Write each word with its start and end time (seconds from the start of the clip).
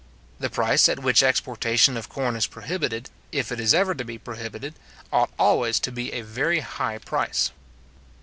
The 0.39 0.49
price 0.49 0.89
at 0.89 1.03
which 1.03 1.21
exportation 1.21 1.95
of 1.95 2.09
corn 2.09 2.35
is 2.35 2.47
prohibited, 2.47 3.11
if 3.31 3.51
it 3.51 3.59
is 3.59 3.71
ever 3.71 3.93
to 3.93 4.03
be 4.03 4.17
prohibited, 4.17 4.73
ought 5.13 5.29
always 5.37 5.79
to 5.81 5.91
be 5.91 6.11
a 6.13 6.21
very 6.21 6.61
high 6.61 6.97
price. 6.97 7.51